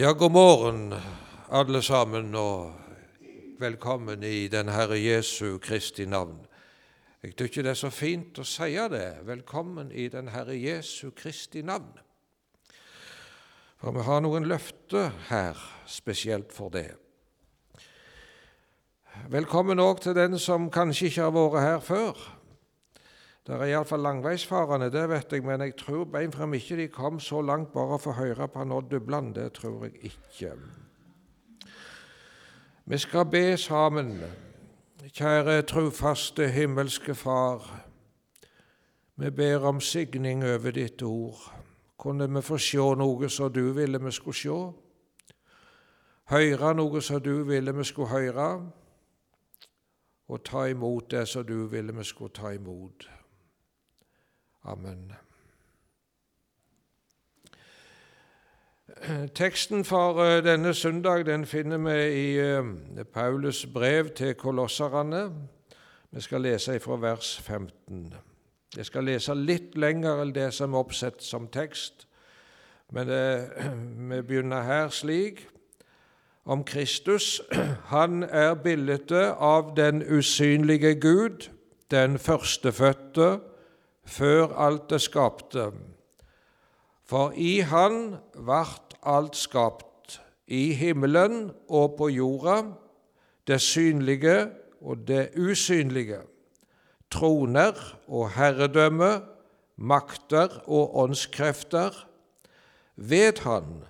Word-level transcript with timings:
Ja, 0.00 0.12
god 0.12 0.30
morgen, 0.30 0.94
alle 1.50 1.82
sammen, 1.82 2.34
og 2.34 2.72
velkommen 3.58 4.22
i 4.22 4.48
den 4.48 4.68
Herre 4.72 4.96
Jesu 4.96 5.58
Kristi 5.58 6.06
navn. 6.08 6.38
Jeg 7.22 7.34
syns 7.36 7.58
det 7.58 7.66
er 7.66 7.76
så 7.76 7.90
fint 7.92 8.40
å 8.40 8.46
si 8.48 8.78
det. 8.94 9.18
Velkommen 9.28 9.90
i 9.92 10.06
den 10.08 10.30
Herre 10.32 10.56
Jesu 10.56 11.10
Kristi 11.10 11.60
navn. 11.60 11.92
For 13.76 13.92
vi 13.92 14.06
har 14.08 14.24
noen 14.24 14.48
løfter 14.48 15.12
her 15.28 15.60
spesielt 15.84 16.56
for 16.56 16.72
det. 16.72 16.94
Velkommen 19.28 19.84
òg 19.84 20.00
til 20.00 20.16
den 20.16 20.40
som 20.40 20.70
kanskje 20.72 21.10
ikke 21.12 21.28
har 21.28 21.36
vært 21.36 21.66
her 21.66 21.84
før. 21.84 22.24
Det 23.50 23.56
er 23.58 23.64
iallfall 23.66 23.98
langveisfarende, 23.98 24.92
det 24.94 25.08
vet 25.10 25.32
jeg, 25.32 25.42
men 25.42 25.60
jeg 25.60 25.72
tror 25.76 26.04
beinfram 26.04 26.52
ikke 26.54 26.76
de 26.76 26.84
kom 26.88 27.16
så 27.20 27.40
langt 27.42 27.72
bare 27.72 27.98
for 27.98 28.12
å 28.12 28.22
høre 28.22 28.46
på 28.48 28.62
Odd 28.76 28.92
Dubland. 28.92 29.34
Det 29.34 29.48
tror 29.52 29.88
jeg 29.88 30.12
ikke. 30.12 30.52
Vi 32.84 32.98
skal 32.98 33.26
be 33.26 33.56
sammen. 33.56 34.20
Kjære 35.02 35.62
trufaste 35.66 36.46
himmelske 36.48 37.14
Far. 37.14 37.66
Vi 39.16 39.30
ber 39.30 39.66
om 39.66 39.80
signing 39.80 40.44
over 40.44 40.70
ditt 40.70 41.02
ord. 41.02 41.50
Kunne 41.98 42.30
vi 42.30 42.42
få 42.42 42.58
se 42.58 42.78
noe 42.78 43.28
som 43.28 43.52
du 43.52 43.72
ville 43.72 43.98
vi 43.98 44.10
skulle 44.10 44.36
se? 44.36 44.58
Høre 46.30 46.74
noe 46.74 47.02
som 47.02 47.20
du 47.20 47.42
ville 47.42 47.74
vi 47.74 47.84
skulle 47.84 48.14
høre? 48.14 48.50
Og 50.28 50.44
ta 50.44 50.68
imot 50.70 51.10
det 51.10 51.28
som 51.28 51.42
du 51.46 51.66
ville 51.66 51.92
vi 51.92 52.04
skulle 52.04 52.30
ta 52.30 52.54
imot. 52.54 53.10
Amen. 54.64 55.12
Teksten 59.34 59.84
for 59.84 60.20
eh, 60.20 60.44
denne 60.44 60.74
søndag 60.74 61.26
den 61.26 61.46
finner 61.46 61.78
vi 61.78 62.00
i 62.12 62.38
eh, 62.38 63.04
Paulus 63.12 63.66
brev 63.66 64.08
til 64.08 64.34
kolosserne. 64.34 65.32
Vi 66.10 66.20
skal 66.20 66.40
lese 66.40 66.80
fra 66.80 66.96
vers 66.96 67.40
15. 67.40 68.14
Jeg 68.76 68.86
skal 68.86 69.04
lese 69.04 69.34
litt 69.34 69.78
lenger 69.78 70.20
enn 70.20 70.34
det 70.34 70.50
som 70.52 70.74
er 70.74 70.84
oppsett 70.84 71.22
som 71.24 71.48
tekst, 71.48 72.06
men 72.92 73.08
det, 73.08 73.50
eh, 73.56 73.72
vi 74.10 74.22
begynner 74.22 74.62
her 74.62 74.88
slik. 74.88 75.46
Om 76.44 76.64
Kristus. 76.64 77.40
Han 77.94 78.22
er 78.22 78.54
bildet 78.54 79.12
av 79.38 79.72
den 79.76 80.02
usynlige 80.02 80.94
Gud, 81.00 81.48
den 81.90 82.18
førstefødte 82.18 83.38
før 84.10 84.56
alt 84.58 84.90
det 84.90 85.00
skapte. 85.02 85.70
For 87.06 87.32
i 87.34 87.60
Han 87.66 88.16
vart 88.34 88.94
alt 89.02 89.36
skapt, 89.38 90.20
i 90.46 90.72
himmelen 90.74 91.50
og 91.68 91.94
på 91.98 92.08
jorda, 92.10 92.62
det 93.46 93.60
synlige 93.62 94.50
og 94.82 95.06
det 95.08 95.30
usynlige, 95.38 96.20
troner 97.10 97.78
og 98.08 98.30
herredømme, 98.34 99.20
makter 99.76 100.60
og 100.66 100.96
åndskrefter. 101.04 102.06
Ved 102.96 103.42
Han 103.46 103.84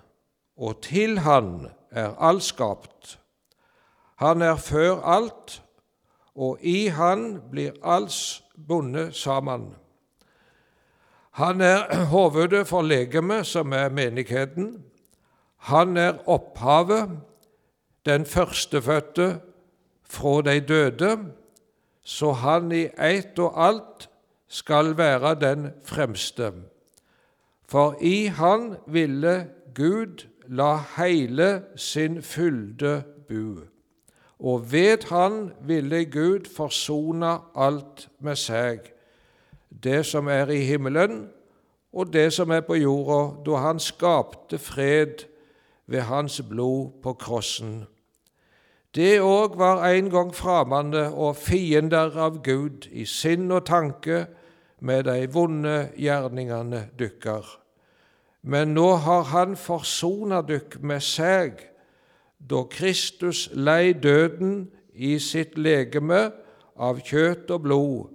og 0.57 0.81
til 0.81 1.19
Han 1.19 1.67
er 1.91 2.15
alt 2.19 2.43
skapt. 2.43 3.19
Han 4.15 4.41
er 4.41 4.55
før 4.55 5.01
alt, 5.01 5.63
og 6.35 6.57
i 6.61 6.87
Han 6.87 7.41
blir 7.51 7.71
alt 7.83 8.43
bundet 8.67 9.15
sammen. 9.15 9.75
Han 11.31 11.61
er 11.61 11.95
hovedet 12.13 12.67
for 12.67 12.81
legemet, 12.81 13.47
som 13.47 13.73
er 13.73 13.89
menigheten. 13.89 14.83
Han 15.57 15.97
er 15.97 16.29
opphavet, 16.29 17.19
den 18.05 18.25
førstefødte 18.25 19.39
fra 20.03 20.41
de 20.41 20.59
døde, 20.59 21.17
så 22.03 22.31
han 22.31 22.71
i 22.71 22.87
ett 22.97 23.39
og 23.39 23.67
alt 23.67 24.09
skal 24.47 24.97
være 24.97 25.35
den 25.39 25.69
fremste. 25.85 26.51
For 27.69 27.95
i 28.01 28.25
han 28.25 28.75
ville 28.87 29.47
Gud 29.75 30.27
la 30.47 30.79
hele 30.97 31.63
sin 31.75 32.21
fylde 32.21 33.03
bu, 33.27 33.59
og 34.39 34.71
ved 34.71 35.07
han 35.09 35.51
ville 35.61 36.05
Gud 36.05 36.49
forsone 36.55 37.37
alt 37.55 38.09
med 38.19 38.35
seg 38.35 38.91
det 39.83 40.05
som 40.05 40.27
er 40.27 40.49
i 40.49 40.63
himmelen, 40.67 41.29
og 41.93 42.13
det 42.13 42.33
som 42.33 42.51
er 42.51 42.61
på 42.61 42.75
jorda, 42.75 43.21
da 43.45 43.63
han 43.65 43.79
skapte 43.79 44.57
fred 44.57 45.25
ved 45.87 46.01
hans 46.01 46.41
blod 46.41 46.91
på 47.03 47.13
krossen. 47.13 47.85
Det 48.95 49.21
òg 49.23 49.55
var 49.57 49.85
en 49.87 50.09
gang 50.11 50.35
framande 50.35 51.13
og 51.13 51.35
fiender 51.35 52.11
av 52.19 52.41
Gud 52.43 52.89
i 52.91 53.05
sinn 53.07 53.51
og 53.51 53.65
tanke 53.65 54.25
med 54.79 55.05
de 55.07 55.27
vonde 55.31 55.91
gjerningene 55.95 56.89
dykker. 56.99 57.57
Men 58.41 58.73
nå 58.73 58.95
har 58.95 59.23
Han 59.23 59.55
forsona 59.55 60.41
dykk 60.41 60.81
med 60.81 60.99
seg, 60.99 61.51
da 62.39 62.63
Kristus 62.63 63.49
lei 63.53 63.93
døden 63.93 64.71
i 64.93 65.19
sitt 65.19 65.57
legeme 65.57 66.31
av 66.75 66.99
kjøtt 66.99 67.51
og 67.51 67.61
blod, 67.61 68.09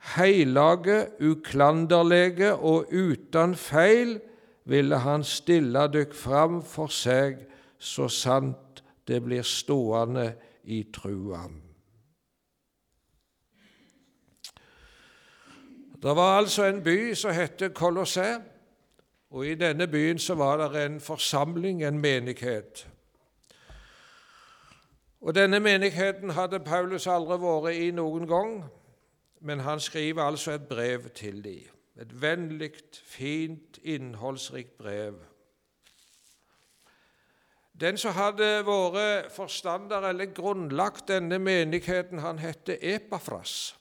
heilage, 0.00 1.06
uklanderlege 1.20 2.54
og 2.54 2.92
uten 2.92 3.54
feil 3.54 4.20
ville 4.64 4.98
han 5.04 5.24
stille 5.24 5.86
dykk 5.92 6.14
fram 6.14 6.60
for 6.62 6.92
seg, 6.92 7.42
så 7.78 8.08
sant 8.08 8.82
det 9.08 9.22
blir 9.24 9.42
stående 9.42 10.32
i 10.64 10.84
trua. 10.92 11.44
Det 16.00 16.16
var 16.16 16.38
altså 16.38 16.64
en 16.64 16.82
by 16.82 17.14
som 17.14 17.34
het 17.36 17.62
Kolossæ, 17.74 18.38
og 19.30 19.46
i 19.46 19.54
denne 19.54 19.86
byen 19.86 20.18
så 20.18 20.34
var 20.34 20.56
det 20.56 20.86
en 20.86 21.00
forsamling, 21.00 21.84
en 21.84 21.98
menighet. 21.98 22.88
Og 25.20 25.34
Denne 25.34 25.60
menigheten 25.60 26.30
hadde 26.30 26.60
Paulus 26.60 27.06
aldri 27.06 27.36
vært 27.42 27.76
i 27.76 27.90
noen 27.92 28.24
gang 28.26 28.54
men 29.40 29.60
han 29.60 29.80
skriver 29.80 30.22
altså 30.22 30.52
et 30.52 30.68
brev 30.68 31.08
til 31.10 31.44
dem. 31.44 31.76
Et 32.00 32.22
vennlig, 32.22 32.72
fint, 33.04 33.78
innholdsrikt 33.82 34.78
brev. 34.78 35.14
Den 37.80 37.96
som 37.96 38.12
hadde 38.12 38.48
vært 38.66 39.30
forstander 39.32 40.04
eller 40.10 40.32
grunnlagt 40.36 41.08
denne 41.08 41.38
menigheten, 41.40 42.20
han 42.20 42.38
heter 42.38 42.76
Epafras. 42.80 43.76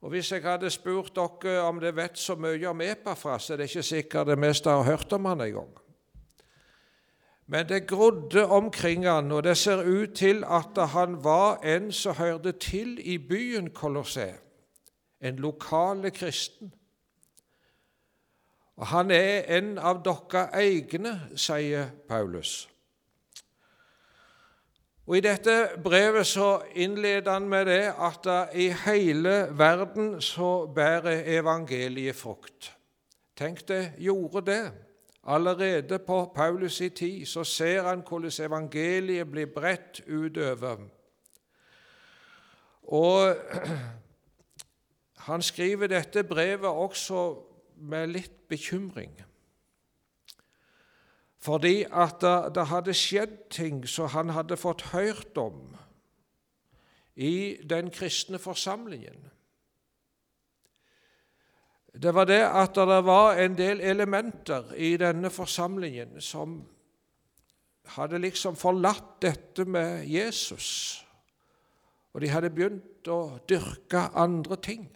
Og 0.00 0.10
Hvis 0.10 0.32
jeg 0.32 0.42
hadde 0.42 0.70
spurt 0.70 1.12
dere 1.16 1.60
om 1.66 1.80
dere 1.80 1.96
vet 1.96 2.18
så 2.18 2.36
mye 2.38 2.68
om 2.68 2.80
Epafras, 2.80 3.50
er 3.50 3.56
det 3.60 3.68
ikke 3.68 3.82
sikkert 3.82 4.30
det 4.30 4.38
meste 4.38 4.70
har 4.70 4.86
hørt 4.86 5.12
om 5.12 5.24
han 5.24 5.40
en 5.40 5.52
gang. 5.52 5.79
Men 7.50 7.68
det 7.68 7.86
grodde 7.86 8.46
omkring 8.46 9.08
han, 9.08 9.32
og 9.32 9.42
det 9.42 9.56
ser 9.58 9.82
ut 9.82 10.14
til 10.14 10.44
at 10.46 10.88
han 10.88 11.24
var 11.24 11.56
en 11.66 11.92
som 11.92 12.14
hørte 12.14 12.52
til 12.52 12.98
i 13.02 13.18
byen 13.18 13.70
Colosset, 13.74 14.34
en 15.20 15.36
lokale 15.36 16.10
kristen. 16.10 16.74
Og 18.76 18.86
Han 18.86 19.10
er 19.10 19.58
en 19.58 19.78
av 19.78 19.98
dere 20.04 20.44
egne, 20.54 21.20
sier 21.36 21.90
Paulus. 22.08 22.68
Og 25.06 25.16
I 25.16 25.20
dette 25.20 25.56
brevet 25.84 26.26
så 26.26 26.62
innleder 26.74 27.32
han 27.32 27.48
med 27.48 27.66
det 27.66 27.92
at 27.98 28.30
i 28.54 28.68
hele 28.86 29.48
verden 29.58 30.20
så 30.20 30.66
bærer 30.66 31.26
evangeliet 31.26 32.16
frukt. 32.16 32.70
Tenk 33.36 33.66
det 33.68 33.92
gjorde 33.98 34.46
det. 34.46 34.89
Allerede 35.30 35.98
på 35.98 36.32
Paulus' 36.38 36.82
i 36.82 36.88
tid 36.88 37.26
så 37.26 37.44
ser 37.44 37.82
han 37.82 38.02
hvordan 38.08 38.44
evangeliet 38.44 39.30
blir 39.30 39.46
bredt 39.46 40.00
utover. 40.08 40.88
Og 42.82 43.36
han 45.28 45.42
skriver 45.42 45.86
dette 45.86 46.24
brevet 46.24 46.70
også 46.70 47.42
med 47.76 48.06
litt 48.06 48.48
bekymring. 48.48 49.12
Fordi 51.38 51.84
at 51.92 52.20
det, 52.54 52.66
hadde 52.66 52.94
skjedd 52.94 53.36
ting 53.50 53.84
som 53.88 54.10
han 54.12 54.34
hadde 54.34 54.58
fått 54.60 54.82
hørt 54.92 55.38
om 55.38 55.76
i 57.16 57.56
den 57.70 57.90
kristne 57.90 58.38
forsamlingen 58.38 59.30
det 61.92 62.12
var 62.14 62.24
det 62.24 62.42
at 62.46 62.74
det 62.74 63.00
var 63.04 63.40
en 63.42 63.56
del 63.58 63.80
elementer 63.80 64.74
i 64.78 64.94
denne 65.00 65.30
forsamlingen 65.30 66.20
som 66.22 66.60
hadde 67.96 68.20
liksom 68.22 68.54
forlatt 68.56 69.18
dette 69.22 69.64
med 69.66 70.06
Jesus, 70.06 71.02
og 72.14 72.22
de 72.22 72.30
hadde 72.30 72.52
begynt 72.54 73.10
å 73.10 73.40
dyrke 73.48 74.06
andre 74.14 74.58
ting. 74.62 74.86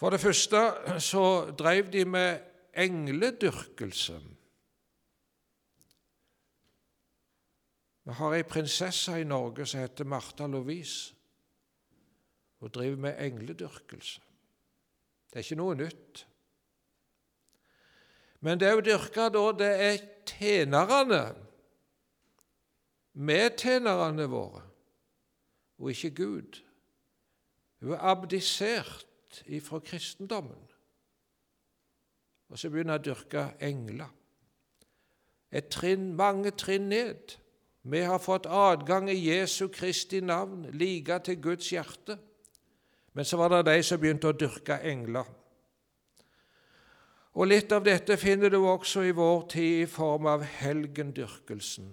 For 0.00 0.10
det 0.10 0.22
første 0.22 0.98
så 1.04 1.52
drev 1.54 1.92
de 1.92 2.04
med 2.08 2.40
engledyrkelse. 2.72 4.16
Vi 8.02 8.16
har 8.18 8.34
ei 8.34 8.42
prinsesse 8.42 9.20
i 9.20 9.28
Norge 9.28 9.66
som 9.68 9.84
heter 9.84 10.08
Martha 10.08 10.48
Lovise. 10.50 11.14
Hun 12.58 12.70
driver 12.74 12.96
med 12.96 13.20
engledyrkelse. 13.22 14.31
Det 15.32 15.40
er 15.40 15.46
ikke 15.46 15.56
noe 15.56 15.76
nytt. 15.80 16.26
Men 18.44 18.60
det 18.60 18.72
hun 18.74 18.84
dyrker 18.84 19.30
da, 19.32 19.44
det 19.56 19.70
er 19.86 20.02
tjenerne, 20.28 21.22
medtjenerne 23.14 24.26
våre, 24.28 24.64
og 25.78 25.92
ikke 25.94 26.10
Gud. 26.18 26.58
Hun 27.80 27.94
er 27.96 28.04
abdisert 28.12 29.40
ifra 29.46 29.80
kristendommen. 29.80 30.68
Og 32.52 32.58
så 32.58 32.68
begynner 32.68 32.98
hun 32.98 33.00
å 33.00 33.06
dyrke 33.06 33.46
engler. 33.64 34.10
Et 35.52 35.70
trinn, 35.72 36.10
mange 36.16 36.52
trinn 36.56 36.90
ned. 36.92 37.38
Vi 37.82 38.02
har 38.04 38.20
fått 38.22 38.46
adgang 38.46 39.08
i 39.10 39.16
Jesu 39.16 39.68
Kristi 39.72 40.20
navn, 40.20 40.66
like 40.76 41.18
til 41.24 41.40
Guds 41.42 41.70
hjerte. 41.72 42.18
Men 43.12 43.24
så 43.24 43.36
var 43.36 43.48
det 43.52 43.62
de 43.68 43.82
som 43.84 44.00
begynte 44.00 44.30
å 44.30 44.36
dyrke 44.36 44.78
engler. 44.88 45.28
Og 47.32 47.48
Litt 47.48 47.72
av 47.72 47.84
dette 47.84 48.16
finner 48.20 48.52
du 48.52 48.58
også 48.60 49.04
i 49.08 49.14
vår 49.16 49.44
tid 49.52 49.82
i 49.82 49.90
form 49.90 50.28
av 50.28 50.44
helgendyrkelsen, 50.44 51.92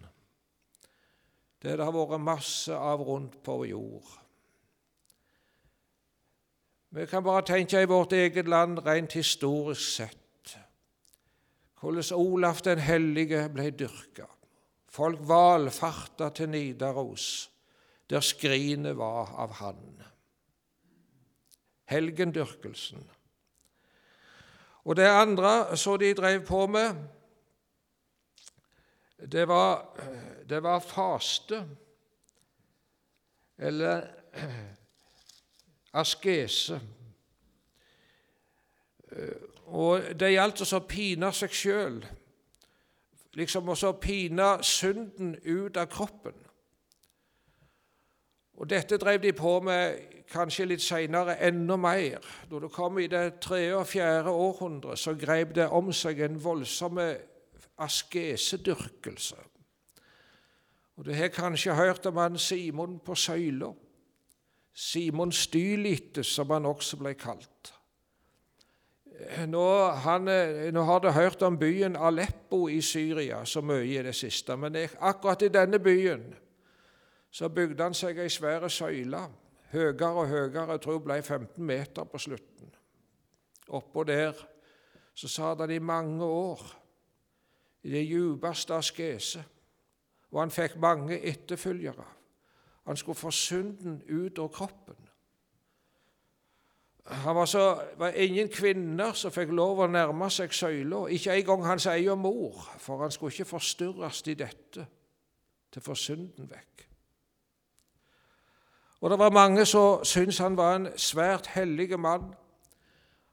det 1.60 1.76
det 1.76 1.84
har 1.84 1.96
vært 1.96 2.24
masse 2.24 2.76
av 2.76 3.04
rundt 3.04 3.38
på 3.44 3.62
jord. 3.68 4.16
Vi 6.90 7.06
kan 7.08 7.24
bare 7.24 7.46
tenke 7.46 7.82
i 7.82 7.88
vårt 7.88 8.16
eget 8.18 8.48
land 8.48 8.80
rent 8.86 9.14
historisk 9.14 9.96
sett 10.00 10.18
hvordan 11.80 12.04
Olaf 12.16 12.62
den 12.62 12.80
hellige 12.80 13.46
ble 13.54 13.70
dyrka. 13.72 14.26
Folk 14.90 15.22
valfarta 15.22 16.30
til 16.36 16.50
Nidaros, 16.50 17.52
der 18.10 18.20
skrinet 18.26 18.98
var 18.98 19.32
av 19.38 19.54
han. 19.62 19.80
Helgendyrkelsen. 21.90 23.04
Og 24.86 24.96
det 24.96 25.08
andre 25.10 25.78
som 25.78 26.00
de 26.00 26.14
drev 26.14 26.46
på 26.46 26.68
med, 26.68 26.96
det 29.32 29.48
var, 29.48 30.00
det 30.50 30.64
var 30.64 30.80
faste, 30.80 31.66
eller 33.58 34.08
askese. 35.94 36.80
Og 39.66 40.02
det 40.20 40.32
gjaldt 40.32 40.64
å 40.64 40.82
pine 40.88 41.34
seg 41.36 41.54
sjøl 41.54 42.02
liksom 43.38 43.70
å 43.70 43.94
pine 44.02 44.50
synden 44.66 45.36
ut 45.44 45.78
av 45.78 45.90
kroppen. 45.92 46.36
Og 48.60 48.70
Dette 48.70 48.98
drev 48.98 49.22
de 49.24 49.32
på 49.34 49.60
med 49.64 50.00
kanskje 50.28 50.66
litt 50.68 50.84
seinere 50.84 51.38
enda 51.48 51.78
mer. 51.80 52.20
Når 52.52 52.66
det 52.66 52.72
kom 52.76 53.00
i 53.00 53.08
det 53.08 53.40
tredje 53.42 53.76
og 53.76 53.88
fjerde 53.88 54.34
århundret, 54.36 55.00
så 55.00 55.16
grep 55.16 55.56
det 55.56 55.70
om 55.72 55.94
seg 55.96 56.20
en 56.20 56.36
voldsom 56.44 57.00
askesedyrkelse. 57.80 59.40
Og 61.00 61.06
Du 61.06 61.14
har 61.14 61.32
kanskje 61.32 61.76
hørt 61.76 62.06
om 62.06 62.18
han 62.18 62.38
Simon 62.38 63.00
på 63.00 63.16
søyla. 63.16 63.72
Simon 64.74 65.32
Stylite, 65.32 66.24
som 66.24 66.50
han 66.50 66.66
også 66.66 66.98
ble 66.98 67.14
kalt. 67.14 67.74
Nå, 69.48 69.88
han, 70.04 70.28
nå, 70.74 70.84
har 70.84 71.00
du 71.00 71.10
hørt 71.12 71.42
om 71.42 71.58
byen 71.60 71.96
Aleppo 71.96 72.68
i 72.68 72.82
Syria 72.82 73.46
så 73.46 73.62
mye 73.62 73.84
i 73.84 74.04
det 74.04 74.16
siste, 74.16 74.56
men 74.58 74.76
akkurat 75.00 75.42
i 75.42 75.52
denne 75.52 75.80
byen 75.80 76.24
så 77.32 77.50
bygde 77.50 77.84
han 77.84 77.94
seg 77.94 78.18
ei 78.20 78.30
svær 78.30 78.68
søyle, 78.68 79.22
høyere 79.72 80.10
og 80.10 80.28
høyere, 80.28 80.66
jeg 80.72 80.82
tror 80.82 81.02
ble 81.06 81.22
15 81.22 81.66
meter 81.66 82.08
på 82.10 82.18
slutten. 82.18 82.72
Oppå 83.70 84.04
der 84.04 84.34
så 85.14 85.28
satt 85.28 85.60
han 85.62 85.72
i 85.72 85.80
mange 85.80 86.26
år, 86.26 86.64
i 87.84 87.92
det 87.92 88.06
djupeste 88.08 88.76
askese, 88.76 89.44
og 90.32 90.42
han 90.42 90.52
fikk 90.52 90.78
mange 90.82 91.20
etterfølgere. 91.20 92.08
Han 92.88 92.98
skulle 92.98 93.16
få 93.16 93.32
synden 93.32 94.02
ut 94.10 94.40
av 94.40 94.50
kroppen. 94.50 94.98
Han 97.10 97.36
var 97.36 97.46
så, 97.46 97.82
var 97.98 98.10
ingen 98.10 98.50
kvinner 98.50 99.14
som 99.18 99.34
fikk 99.34 99.50
lov 99.58 99.82
å 99.82 99.88
nærme 99.90 100.30
seg 100.34 100.54
søyla, 100.54 101.08
ikke 101.10 101.38
engang 101.40 101.66
hans 101.66 101.88
egen 101.90 102.22
mor, 102.22 102.60
for 102.78 103.02
han 103.02 103.12
skulle 103.12 103.34
ikke 103.34 103.50
forstyrres 103.50 104.22
i 104.30 104.38
dette 104.38 104.86
til 105.70 105.82
å 105.82 105.86
få 105.86 105.98
synden 105.98 106.50
vekk. 106.50 106.89
Og 109.02 109.10
Det 109.10 109.20
var 109.20 109.30
mange 109.30 109.66
som 109.66 110.04
syntes 110.04 110.38
han 110.38 110.58
var 110.58 110.76
en 110.76 110.88
svært 110.98 111.48
hellig 111.48 112.00
mann. 112.00 112.30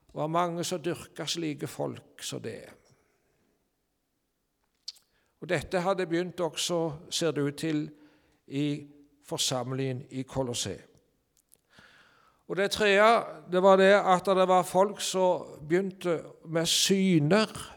Det 0.06 0.14
var 0.14 0.26
mange 0.26 0.64
som 0.64 0.82
dyrka 0.82 1.26
slike 1.26 1.66
folk 1.66 2.22
som 2.22 2.42
det. 2.42 2.60
Og 5.40 5.48
Dette 5.48 5.80
hadde 5.80 6.06
begynt 6.06 6.40
også, 6.40 6.92
ser 7.10 7.30
det 7.30 7.42
ut 7.42 7.56
til, 7.56 7.90
i 8.46 8.86
forsamlingen 9.26 10.06
i 10.10 10.22
Colosseum. 10.22 10.80
Og 12.48 12.56
Det 12.56 12.70
tredje 12.70 13.22
det 13.52 13.62
var 13.62 13.76
det 13.76 13.92
at 13.94 14.26
det 14.26 14.48
var 14.48 14.62
folk 14.62 15.00
som 15.00 15.46
begynte 15.68 16.22
med 16.44 16.66
syner, 16.66 17.74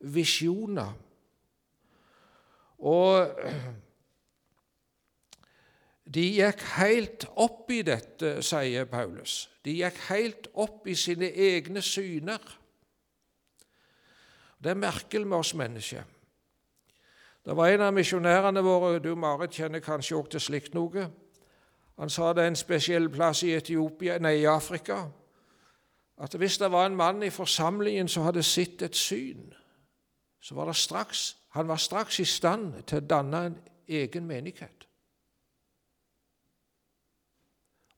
visjoner. 0.00 0.92
Og 2.78 3.28
de 6.04 6.24
gikk 6.36 6.60
helt 6.76 7.24
opp 7.40 7.70
i 7.72 7.80
dette, 7.86 8.36
sier 8.44 8.84
Paulus. 8.90 9.48
De 9.64 9.72
gikk 9.78 9.98
helt 10.10 10.50
opp 10.52 10.86
i 10.88 10.94
sine 10.94 11.30
egne 11.32 11.82
syner. 11.82 12.42
Det 14.60 14.72
er 14.72 14.80
merkelig 14.80 15.26
med 15.26 15.38
oss 15.38 15.54
mennesker. 15.56 16.04
Det 17.44 17.56
var 17.56 17.72
en 17.72 17.84
av 17.84 17.92
misjonærene 17.92 18.62
våre, 18.64 18.98
du 18.98 19.14
Marit 19.16 19.52
kjenner 19.52 19.84
kanskje 19.84 20.16
også 20.16 20.36
til 20.36 20.44
slikt 20.46 20.76
noe. 20.76 21.08
Han 22.00 22.10
sa 22.10 22.32
det 22.32 22.44
er 22.44 22.52
en 22.52 22.56
spesiell 22.56 23.10
plass 23.12 23.42
i 23.44 23.52
Etiopia, 23.56 24.16
nei, 24.18 24.38
i 24.40 24.48
Afrika 24.48 25.04
at 26.18 26.34
hvis 26.38 26.58
det 26.58 26.72
var 26.72 26.86
en 26.86 26.96
mann 26.96 27.22
i 27.22 27.30
forsamlingen 27.30 28.08
som 28.08 28.22
hadde 28.22 28.42
sett 28.42 28.82
et 28.82 28.96
syn, 28.96 29.54
så 30.40 30.54
var 30.54 30.70
det 30.70 30.76
straks, 30.76 31.36
han 31.50 31.68
var 31.68 31.76
straks 31.76 32.20
i 32.20 32.24
stand 32.24 32.82
til 32.86 33.00
å 33.00 33.06
danne 33.06 33.40
en 33.46 33.56
egen 33.88 34.26
menighet. 34.26 34.83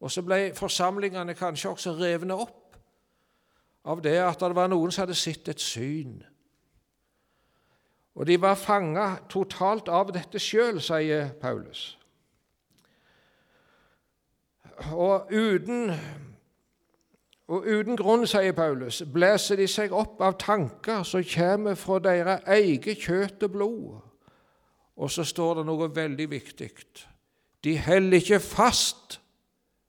Og 0.00 0.10
så 0.12 0.22
ble 0.22 0.54
forsamlingene 0.54 1.34
kanskje 1.34 1.70
også 1.70 1.94
revne 1.96 2.36
opp 2.36 2.76
av 3.86 4.02
det 4.02 4.18
at 4.20 4.40
det 4.42 4.56
var 4.56 4.68
noen 4.68 4.92
som 4.92 5.06
hadde 5.06 5.16
sett 5.18 5.48
et 5.48 5.62
syn. 5.62 6.18
Og 8.16 8.26
de 8.26 8.38
var 8.40 8.56
fanga 8.56 9.08
totalt 9.28 9.88
av 9.92 10.10
dette 10.16 10.40
sjøl, 10.40 10.80
sier 10.80 11.30
Paulus. 11.40 11.98
Og 14.92 15.32
uten, 15.32 15.92
og 17.48 17.68
uten 17.68 17.96
grunn, 17.96 18.26
sier 18.28 18.56
Paulus, 18.56 19.02
blæser 19.12 19.60
de 19.60 19.68
seg 19.68 19.92
opp 19.96 20.20
av 20.24 20.38
tanker 20.40 21.04
som 21.04 21.24
kommer 21.28 21.76
fra 21.76 22.00
deres 22.04 22.48
eget 22.56 23.04
kjøtt 23.04 23.46
og 23.48 23.52
blod. 23.52 24.00
Og 24.96 25.12
så 25.12 25.24
står 25.24 25.60
det 25.60 25.66
noe 25.68 25.88
veldig 25.92 26.28
viktig. 26.30 26.70
De 27.64 27.76
heller 27.76 28.20
ikke 28.20 28.40
fast 28.40 29.20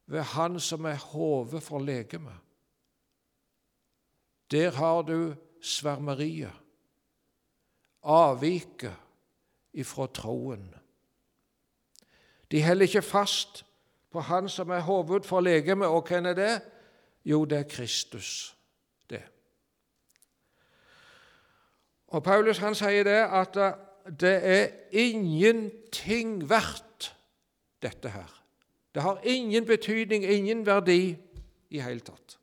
ved 0.07 0.21
Han 0.21 0.59
som 0.59 0.85
er 0.85 0.95
hodet 0.95 1.63
for 1.63 1.79
legemet. 1.79 2.35
Der 4.51 4.71
har 4.71 5.01
du 5.01 5.35
svermeriet, 5.61 6.53
avviket 8.03 8.95
ifra 9.73 10.07
troen. 10.07 10.75
De 12.51 12.61
heller 12.61 12.87
ikke 12.87 13.01
fast 13.01 13.65
på 14.11 14.19
Han 14.19 14.49
som 14.49 14.69
er 14.69 14.79
hoved 14.79 15.23
for 15.23 15.41
legemet. 15.41 15.87
Og 15.87 16.07
hvem 16.07 16.25
er 16.25 16.33
det? 16.33 16.61
Jo, 17.25 17.45
det 17.45 17.57
er 17.57 17.63
Kristus. 17.69 18.53
det. 19.09 19.23
Og 22.07 22.23
Paulus 22.23 22.57
han 22.57 22.75
sier 22.75 23.03
det 23.03 23.19
at 23.19 23.57
det 24.19 24.35
er 24.43 24.67
ingenting 24.91 26.49
verdt, 26.49 27.15
dette 27.83 28.09
her. 28.09 28.36
Det 28.97 29.03
har 29.03 29.19
ingen 29.23 29.65
betydning, 29.65 30.23
ingen 30.25 30.65
verdi 30.65 31.17
i 31.69 31.79
hele 31.79 31.99
tatt. 31.99 32.39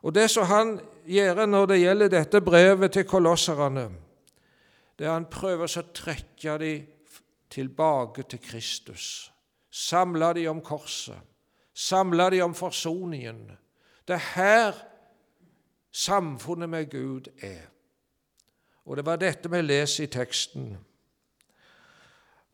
Og 0.00 0.14
Det 0.14 0.30
som 0.30 0.46
han 0.46 0.80
gjør 1.04 1.46
når 1.46 1.66
det 1.66 1.80
gjelder 1.80 2.08
dette 2.08 2.40
brevet 2.40 2.92
til 2.92 3.04
kolosserne, 3.04 3.90
det 4.98 5.06
er 5.06 5.12
han 5.12 5.28
prøver 5.28 5.68
å 5.68 5.82
trekke 5.92 6.56
dem 6.58 6.86
tilbake 7.50 8.22
til 8.22 8.38
Kristus. 8.38 9.32
samle 9.70 10.34
dem 10.34 10.50
om 10.50 10.60
korset. 10.60 11.20
samle 11.74 12.30
dem 12.30 12.44
om 12.44 12.54
forsoningen. 12.54 13.50
Det 14.08 14.14
er 14.14 14.32
her 14.34 14.72
samfunnet 15.92 16.68
med 16.68 16.90
Gud 16.90 17.28
er. 17.42 17.68
Og 18.86 18.96
det 18.96 19.06
var 19.06 19.16
dette 19.16 19.50
vi 19.50 19.60
leser 19.60 20.04
i 20.04 20.06
teksten. 20.06 20.78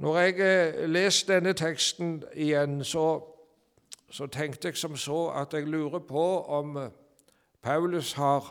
Når 0.03 0.19
jeg 0.19 0.35
leste 0.35 0.87
leser 0.87 1.27
denne 1.35 1.53
teksten 1.55 2.17
igjen, 2.35 2.81
så, 2.85 3.21
så 4.11 4.27
tenkte 4.27 4.69
jeg 4.69 4.77
som 4.77 4.97
så 4.99 5.29
at 5.39 5.55
jeg 5.55 5.69
lurer 5.71 6.03
på 6.03 6.25
om 6.43 6.77
eh, 6.77 6.89
Paulus 7.63 8.13
har 8.13 8.49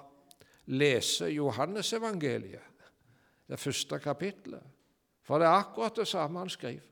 lest 0.66 1.22
Johannesevangeliet, 1.22 2.88
det 3.50 3.60
første 3.60 4.00
kapittelet. 4.00 4.64
For 5.24 5.38
det 5.38 5.46
er 5.48 5.60
akkurat 5.60 5.96
det 5.96 6.08
samme 6.08 6.40
han 6.40 6.50
skriver. 6.50 6.88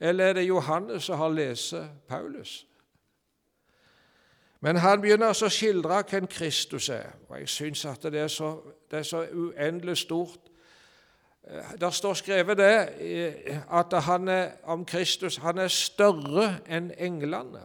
Eller 0.00 0.24
er 0.24 0.32
det 0.32 0.48
Johannes 0.48 1.04
som 1.04 1.18
har 1.18 1.28
lest 1.28 1.74
Paulus? 2.08 2.66
Men 4.60 4.76
han 4.76 5.00
begynner 5.00 5.28
altså 5.28 5.46
å 5.46 5.52
skildre 5.52 6.02
hvem 6.08 6.26
Kristus 6.26 6.88
er, 6.88 7.12
og 7.28 7.36
jeg 7.38 7.48
syns 7.48 7.84
at 7.84 8.02
det 8.02 8.20
er, 8.20 8.32
så, 8.32 8.62
det 8.90 8.98
er 8.98 9.10
så 9.12 9.26
uendelig 9.32 9.96
stort. 9.96 10.48
Eh, 11.48 11.80
der 11.80 11.90
står 11.90 12.14
skrevet 12.14 12.58
det 12.58 12.74
at 13.70 14.02
han 14.02 14.28
er, 14.28 14.50
om 14.62 14.84
Kristus 14.84 15.36
han 15.36 15.58
er 15.58 15.68
større 15.68 16.58
enn 16.68 16.92
englene. 16.98 17.64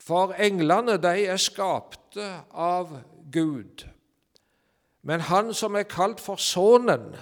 For 0.00 0.32
englene 0.38 0.96
de 1.02 1.26
er 1.26 1.40
skapte 1.42 2.28
av 2.52 2.94
Gud. 3.32 3.84
Men 5.02 5.20
han 5.20 5.54
som 5.54 5.74
er 5.74 5.88
kalt 5.90 6.20
for 6.22 6.38
Sønnen, 6.40 7.16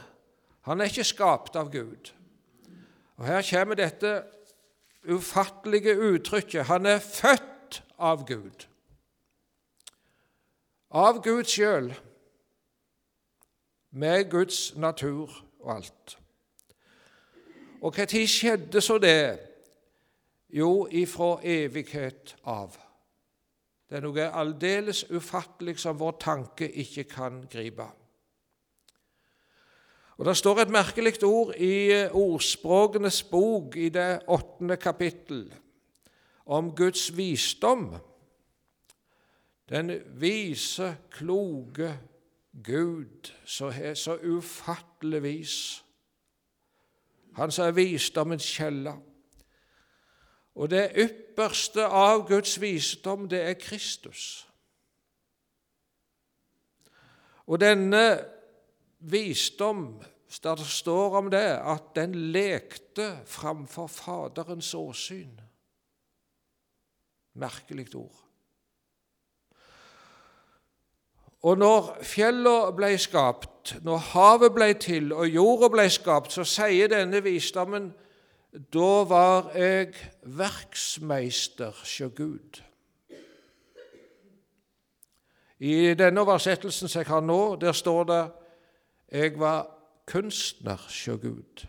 han 0.65 0.81
er 0.81 0.93
ikke 0.93 1.05
skapt 1.05 1.57
av 1.57 1.73
Gud. 1.73 2.13
Og 3.17 3.27
Her 3.27 3.43
kommer 3.51 3.75
dette 3.75 4.23
ufattelige 5.09 5.97
uttrykket. 5.97 6.65
Han 6.65 6.87
er 6.87 6.99
født 6.99 7.83
av 7.99 8.25
Gud. 8.29 8.67
Av 10.91 11.21
Gud 11.23 11.45
sjøl, 11.51 11.91
med 13.95 14.31
Guds 14.31 14.77
natur 14.77 15.31
og 15.61 15.77
alt. 15.77 16.19
Og 17.83 17.95
når 17.97 18.29
skjedde 18.29 18.81
så 18.81 18.99
det? 18.99 19.39
Jo, 20.55 20.87
ifra 20.91 21.41
evighet 21.43 22.37
av. 22.47 22.77
Det 23.91 23.99
er 23.99 24.05
noe 24.07 24.31
aldeles 24.31 25.05
ufattelig 25.11 25.77
som 25.83 25.99
vår 25.99 26.17
tanke 26.23 26.69
ikke 26.71 27.05
kan 27.11 27.43
gripe. 27.51 27.87
Og 30.17 30.25
Det 30.25 30.37
står 30.37 30.61
et 30.61 30.71
merkelig 30.71 31.23
ord 31.25 31.55
i 31.59 32.07
Ordspråkenes 32.07 33.23
bok 33.23 33.77
i 33.77 33.89
det 33.89 34.23
åttende 34.27 34.77
kapittel 34.77 35.53
om 36.47 36.71
Guds 36.75 37.17
visdom. 37.17 37.97
Den 39.69 39.91
vise, 40.21 40.97
kloke 41.11 41.99
Gud 42.63 43.33
som 43.45 43.73
har 43.73 43.95
så 43.95 44.17
ufattelig 44.23 45.23
vis. 45.23 45.85
Han 47.35 47.51
som 47.51 47.67
er 47.67 47.75
visdommens 47.75 48.47
kjelle. 48.47 48.95
Og 50.55 50.71
det 50.71 50.93
ypperste 51.03 51.87
av 51.87 52.29
Guds 52.29 52.61
visdom, 52.63 53.27
det 53.29 53.41
er 53.43 53.57
Kristus. 53.59 54.47
Og 57.47 57.61
denne 57.61 58.05
visdom, 58.99 60.03
der 60.43 60.55
det 60.55 60.67
står 60.67 61.17
om 61.19 61.31
det, 61.31 61.59
at 61.59 61.91
den 61.97 62.15
lekte 62.15 63.19
framfor 63.27 63.87
Faderens 63.87 64.75
åsyn. 64.75 65.41
Merkelig 67.35 67.95
ord. 67.95 68.21
Og 71.45 71.59
når 71.61 71.91
fjellene 72.03 72.73
ble 72.77 72.95
skapt, 72.99 73.75
når 73.85 74.01
havet 74.15 74.55
ble 74.57 74.71
til 74.81 75.13
og 75.13 75.29
jorda 75.29 75.69
ble 75.73 75.85
skapt, 75.93 76.33
så 76.33 76.45
sier 76.49 76.89
denne 76.89 77.21
visdommen 77.25 77.91
da 78.73 78.93
var 79.11 79.51
jeg 79.59 79.91
verksmeister 80.39 81.75
sjå 81.85 82.09
Gud. 82.15 82.63
I 85.59 85.95
denne 85.99 86.23
oversettelsen 86.23 86.89
som 86.89 87.03
jeg 87.03 87.11
har 87.11 87.21
nå, 87.21 87.57
der 87.61 87.73
står 87.73 88.09
det 88.09 88.23
jeg 89.13 89.37
var 89.39 89.67
kunstner 90.07 90.81
sjå 90.89 91.19
Gud. 91.21 91.67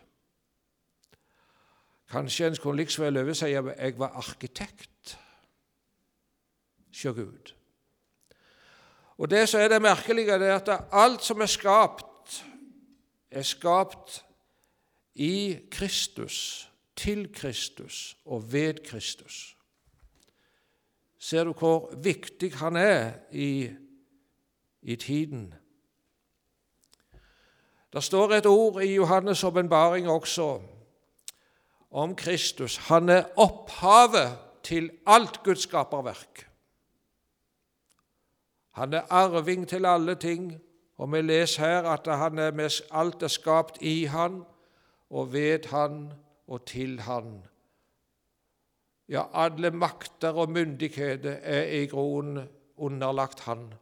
Kanskje 2.12 2.48
en 2.48 2.56
skulle 2.56 2.84
like 2.84 3.02
vel 3.02 3.18
oversi 3.18 3.52
jeg 3.52 4.00
var 4.00 4.16
arkitekt 4.16 5.18
sjå 6.92 7.14
Gud. 7.14 7.56
Og 9.18 9.30
Det 9.30 9.50
som 9.50 9.62
er 9.62 9.68
det 9.68 9.82
merkelige, 9.82 10.40
det 10.40 10.48
er 10.48 10.56
at 10.56 10.88
alt 10.92 11.24
som 11.24 11.42
er 11.42 11.46
skapt, 11.46 12.46
er 13.32 13.42
skapt 13.42 14.26
i 15.16 15.60
Kristus, 15.72 16.70
til 16.96 17.34
Kristus 17.34 18.18
og 18.26 18.54
ved 18.54 18.74
Kristus. 18.86 19.58
Ser 21.20 21.44
du 21.44 21.54
hvor 21.54 21.94
viktig 22.04 22.54
han 22.56 22.76
er 22.76 23.12
i, 23.32 23.70
i 24.82 24.96
tiden? 24.96 25.54
Det 27.94 28.04
står 28.04 28.34
et 28.34 28.46
ord 28.46 28.82
i 28.84 28.98
Johannes' 29.00 29.46
åpenbaring 29.46 30.10
også 30.10 30.62
om 31.92 32.16
Kristus. 32.16 32.78
Han 32.78 33.10
er 33.10 33.24
opphavet 33.36 34.38
til 34.64 34.90
alt 35.08 35.44
Guds 35.44 35.64
skaperverk. 35.64 36.50
Han 38.76 38.94
er 38.94 39.08
arving 39.10 39.68
til 39.68 39.86
alle 39.86 40.16
ting, 40.16 40.50
og 40.98 41.12
vi 41.12 41.22
leser 41.22 41.64
her 41.64 41.88
at 41.88 42.08
han 42.08 42.40
er 42.40 42.52
med, 42.52 42.82
alt 42.92 43.24
er 43.24 43.32
skapt 43.32 43.78
i 43.82 44.04
han, 44.12 44.42
og 45.10 45.34
ved 45.34 45.68
han 45.72 46.12
og 46.48 46.66
til 46.66 47.00
han. 47.00 47.46
Ja, 49.10 49.24
alle 49.34 49.72
makter 49.72 50.36
og 50.36 50.52
myndigheter 50.52 51.38
er 51.42 51.64
i 51.64 51.86
grunnen 51.86 52.48
underlagt 52.78 53.40
han. 53.40 53.74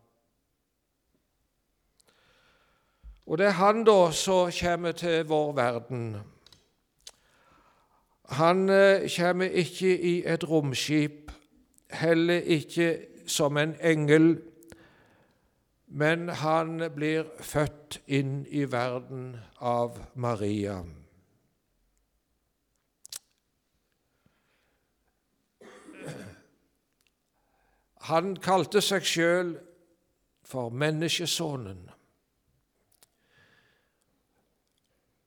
Og 3.25 3.38
det 3.38 3.45
er 3.45 3.57
han 3.57 3.83
da 3.83 4.12
som 4.12 4.51
kommer 4.59 4.91
til 4.91 5.25
vår 5.25 5.51
verden. 5.55 6.17
Han 8.29 8.69
eh, 8.69 9.09
kommer 9.17 9.45
ikke 9.45 10.01
i 10.01 10.23
et 10.25 10.50
romskip, 10.50 11.31
heller 11.91 12.41
ikke 12.41 12.97
som 13.27 13.57
en 13.57 13.75
engel, 13.81 14.52
men 15.93 16.29
han 16.29 16.81
blir 16.95 17.27
født 17.45 18.00
inn 18.09 18.41
i 18.50 18.63
verden 18.65 19.35
av 19.62 20.00
Maria. 20.17 20.79
Han 28.09 28.33
kalte 28.41 28.81
seg 28.81 29.05
sjøl 29.05 29.53
for 30.50 30.73
menneskesonen. 30.73 31.85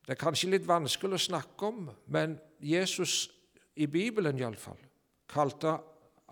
Det 0.02 0.16
er 0.16 0.20
kanskje 0.20 0.50
litt 0.50 0.66
vanskelig 0.66 1.14
å 1.14 1.25
snakke 1.28 1.70
om, 1.70 1.88
men 2.11 2.37
Jesus 2.58 3.30
i 3.78 3.87
Bibelen 3.87 4.42
iallfall 4.42 4.82
kalte 5.30 5.78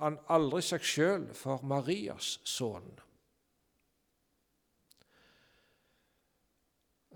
han 0.02 0.18
aldri 0.26 0.60
seg 0.62 0.82
sjøl 0.82 1.30
for 1.38 1.62
Marias 1.62 2.40
sønn. 2.42 2.90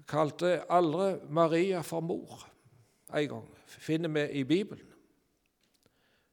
Kalte 0.08 0.62
aldri 0.72 1.16
Maria 1.28 1.82
for 1.84 2.00
mor 2.00 2.46
en 3.14 3.28
gang, 3.28 3.48
finner 3.66 4.08
vi 4.08 4.40
i 4.40 4.44
Bibelen. 4.44 4.86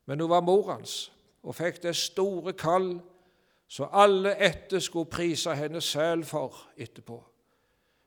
Men 0.05 0.19
hun 0.19 0.29
var 0.29 0.41
mor 0.41 0.71
hans 0.71 1.11
og 1.43 1.55
fikk 1.55 1.83
det 1.83 1.95
store 1.95 2.53
kall 2.53 2.95
så 3.67 3.87
alle 3.91 4.35
etter 4.39 4.79
skulle 4.79 5.09
prise 5.09 5.55
henne 5.55 5.81
selv 5.81 6.23
for 6.25 6.55
etterpå. 6.77 7.23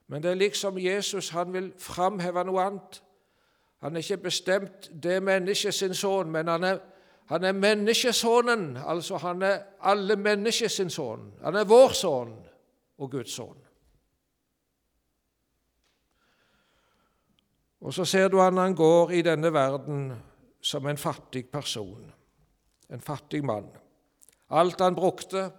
Men 0.07 0.23
det 0.23 0.31
er 0.31 0.35
liksom 0.35 0.79
Jesus 0.79 1.29
han 1.29 1.53
vil 1.53 1.73
framheve 1.79 2.45
noe 2.45 2.63
annet. 2.65 3.03
Han 3.83 3.97
er 3.97 4.03
ikke 4.03 4.17
bestemt 4.17 4.91
det 5.03 5.23
mennesket 5.23 5.75
sin 5.75 5.95
sønn, 5.95 6.31
men 6.31 6.49
han 6.49 6.65
er, 6.65 6.79
han 7.29 7.45
er 7.45 7.53
menneskesønnen. 7.53 8.77
Altså 8.87 9.17
han 9.17 9.43
er 9.43 9.59
alle 9.81 10.17
mennesker 10.17 10.69
sin 10.69 10.91
sønn. 10.91 11.33
Han 11.43 11.57
er 11.57 11.69
vår 11.69 11.95
sønn 11.95 12.35
og 12.99 13.11
Guds 13.11 13.33
sønn. 13.33 13.68
Og 17.81 17.95
så 17.95 18.05
ser 18.05 18.29
du 18.29 18.41
han 18.41 18.57
han 18.57 18.75
går 18.75 19.11
i 19.11 19.23
denne 19.23 19.53
verden 19.53 20.13
som 20.61 20.87
en 20.87 20.99
fattig 20.99 21.47
person, 21.51 22.13
en 22.91 23.01
fattig 23.01 23.45
mann. 23.45 23.69
Alt 24.51 24.81
han 24.81 24.95
brukte, 24.95 25.51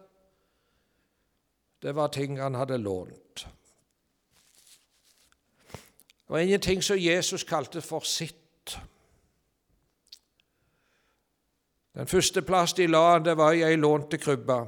det 1.81 1.95
var 1.95 2.07
ting 2.07 2.39
han 2.39 2.55
hadde 2.55 2.77
lånt. 2.77 3.47
Det 6.29 6.33
var 6.33 6.39
ingenting 6.39 6.83
som 6.83 6.97
Jesus 6.97 7.43
kalte 7.43 7.81
for 7.81 7.99
sitt. 7.99 8.79
Den 11.93 12.07
første 12.07 12.41
plass 12.41 12.73
de 12.73 12.88
la 12.88 13.11
han, 13.11 13.25
det 13.25 13.38
var 13.38 13.53
i 13.53 13.63
ei 13.63 13.75
lånte 13.75 14.17
krybbe. 14.17 14.59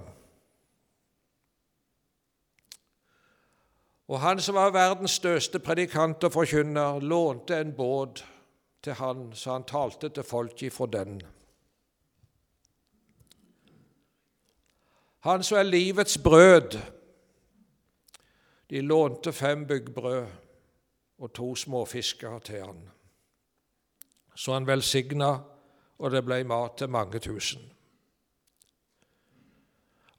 Og 4.12 4.20
han 4.20 4.42
som 4.44 4.58
var 4.60 4.74
verdens 4.76 5.14
største 5.22 5.60
predikant 5.64 6.24
og 6.28 6.34
forkynner, 6.34 7.00
lånte 7.00 7.56
en 7.62 7.70
båt 7.72 8.26
til 8.84 8.98
han, 9.00 9.30
så 9.32 9.54
han 9.56 9.64
talte 9.64 10.10
til 10.10 10.26
folk 10.28 10.64
ifra 10.68 10.90
den. 10.92 11.22
Han 15.24 15.44
som 15.48 15.58
er 15.62 15.70
livets 15.70 16.18
brød, 16.18 16.76
de 18.70 18.82
lånte 18.82 19.32
fem 19.32 19.64
byggbrød 19.68 20.26
og 21.18 21.34
to 21.34 21.56
småfisker 21.56 22.40
til 22.40 22.66
han. 22.66 22.90
Så 24.36 24.54
han 24.54 24.68
velsigna, 24.68 25.38
og 26.00 26.12
det 26.12 26.26
ble 26.26 26.44
mat 26.44 26.78
til 26.78 26.90
mange 26.90 27.20
tusen. 27.20 27.64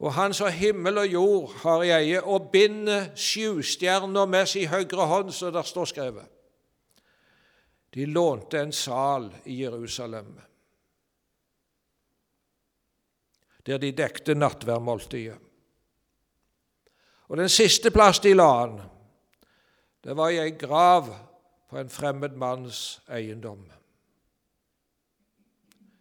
Og 0.03 0.15
han 0.15 0.35
som 0.35 0.51
himmel 0.51 0.99
og 0.99 1.13
jord 1.13 1.53
har 1.63 1.83
i 1.87 1.91
eie, 1.95 2.23
og 2.23 2.51
binder 2.51 3.13
sjustjerner 3.15 4.27
med 4.27 4.49
sin 4.51 4.67
høyre 4.69 5.07
hånd, 5.07 5.31
som 5.31 5.53
der 5.55 5.63
står 5.63 5.85
skrevet. 5.93 6.27
De 7.95 8.07
lånte 8.07 8.59
en 8.59 8.73
sal 8.73 9.29
i 9.45 9.61
Jerusalem, 9.63 10.33
der 13.67 13.79
de 13.79 13.93
dekte 13.95 14.35
nattverdmåltidet. 14.35 15.39
Og 17.29 17.39
den 17.39 17.49
siste 17.49 17.91
plass 17.95 18.19
de 18.21 18.35
la 18.35 18.51
han, 18.59 18.81
det 20.03 20.17
var 20.19 20.35
i 20.35 20.43
ei 20.43 20.51
grav 20.59 21.15
på 21.71 21.79
en 21.79 21.89
fremmed 21.89 22.35
manns 22.37 23.01
eiendom. 23.09 23.63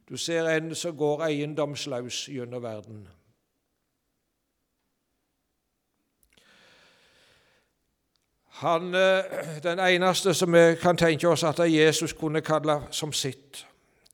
Du 0.10 0.18
ser 0.18 0.50
en 0.50 0.74
som 0.76 0.98
går 0.98 1.28
eiendomsløs 1.30 2.26
gjennom 2.34 2.64
verden. 2.64 3.06
Han, 8.62 8.94
eh, 8.96 9.64
Den 9.64 9.80
eneste 9.80 10.34
som 10.34 10.54
vi 10.54 10.76
kan 10.82 10.98
tenke 10.98 11.28
oss 11.28 11.44
at 11.44 11.60
Jesus 11.74 12.14
kunne 12.14 12.42
kalle 12.42 12.82
som 12.92 13.14
sitt, 13.14 13.68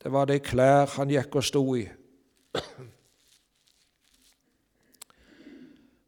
det 0.03 0.11
var 0.11 0.25
de 0.25 0.39
klær 0.39 0.85
han 0.95 1.09
gikk 1.09 1.35
og 1.35 1.43
sto 1.43 1.75
i. 1.75 1.89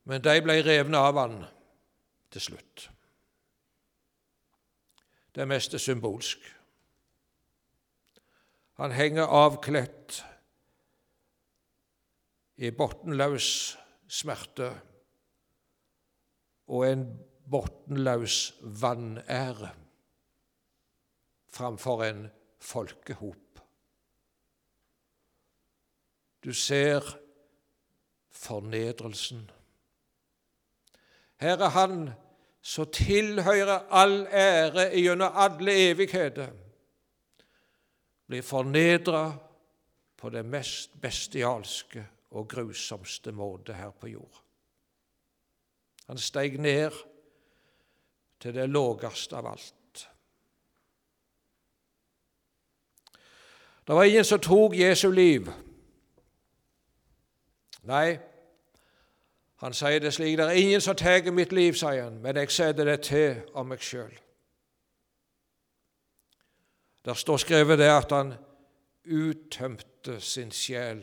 Men 0.06 0.24
de 0.24 0.42
ble 0.42 0.62
revne 0.64 0.98
av 0.98 1.20
han 1.20 1.46
til 2.32 2.42
slutt. 2.42 2.90
Det 5.36 5.42
er 5.42 5.46
mest 5.52 5.80
symbolsk. 5.80 6.40
Han 8.80 8.92
henger 8.92 9.24
avkledt 9.24 10.26
i 12.58 12.72
bunnløs 12.72 13.78
smerte 14.08 14.82
og 16.68 16.88
en 16.88 17.29
bunnløs 17.52 18.54
vanære 18.62 19.70
framfor 21.50 22.04
en 22.04 22.28
folkehop. 22.60 23.62
Du 26.44 26.54
ser 26.54 27.18
fornedrelsen. 28.32 29.52
Her 31.40 31.58
er 31.58 31.70
Han 31.70 32.10
som 32.62 32.92
tilhører 32.92 33.88
all 33.90 34.28
ære 34.28 34.90
gjennom 34.94 35.32
alle 35.36 35.74
evigheter, 35.90 36.52
blir 38.28 38.42
fornedra 38.46 39.24
på 40.18 40.30
det 40.30 40.44
mest 40.46 41.00
bestialske 41.02 42.04
og 42.32 42.48
grusomste 42.52 43.32
måte 43.32 43.74
her 43.74 43.90
på 43.90 44.12
jord. 44.12 44.44
Han 46.08 46.18
steg 46.18 46.60
ned 46.60 46.94
til 48.40 48.56
det 48.56 48.70
lågeste 48.70 49.36
av 49.38 49.48
alt. 49.48 49.76
Det 53.88 53.96
var 53.96 54.04
ingen 54.04 54.26
som 54.26 54.40
tok 54.40 54.76
Jesu 54.78 55.12
liv. 55.12 55.48
Nei, 57.90 58.20
han 59.60 59.74
sier 59.74 60.00
det 60.00 60.12
slik 60.14 60.38
det 60.38 60.46
er 60.46 60.60
ingen 60.62 60.82
som 60.82 60.96
tar 60.96 61.32
mitt 61.32 61.52
liv, 61.52 61.74
sier 61.74 62.04
han, 62.04 62.20
men 62.22 62.38
jeg 62.38 62.52
setter 62.54 62.86
det 62.86 63.00
til 63.08 63.40
av 63.58 63.66
meg 63.66 63.82
sjøl. 63.84 64.14
Der 67.06 67.18
står 67.18 67.42
skrevet 67.42 67.80
det 67.80 67.90
at 67.90 68.14
han 68.14 68.36
uttømte 69.10 70.20
sin 70.22 70.52
sjel 70.52 71.02